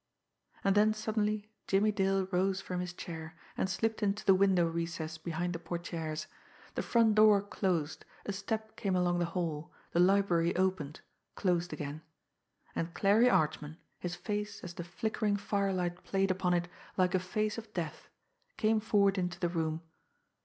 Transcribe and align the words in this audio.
And 0.63 0.73
then 0.75 0.95
suddenly 0.95 1.51
Jimmie 1.67 1.91
Dale 1.91 2.25
rose 2.31 2.59
from 2.59 2.79
his 2.79 2.91
chair, 2.91 3.35
and 3.55 3.69
slipped 3.69 4.01
into 4.01 4.25
the 4.25 4.33
window 4.33 4.65
recess 4.65 5.19
behind 5.19 5.53
the 5.53 5.59
portières. 5.59 6.25
The 6.73 6.81
front 6.81 7.13
door 7.13 7.39
closed, 7.43 8.03
a 8.25 8.33
step 8.33 8.75
came 8.75 8.95
along 8.95 9.19
the 9.19 9.25
hall, 9.37 9.71
the 9.91 9.99
library 9.99 10.55
opened, 10.55 11.01
closed 11.35 11.71
again 11.71 12.01
and 12.75 12.95
Clarie 12.95 13.29
Archman, 13.29 13.77
his 13.99 14.15
face 14.15 14.63
as 14.63 14.73
the 14.73 14.83
flickering 14.83 15.37
firelight 15.37 16.03
played 16.03 16.31
upon 16.31 16.55
it, 16.55 16.67
like 16.97 17.13
a 17.13 17.19
face 17.19 17.59
of 17.59 17.71
death, 17.75 18.09
came 18.57 18.79
forward 18.79 19.19
into 19.19 19.39
the 19.39 19.49
room. 19.49 19.83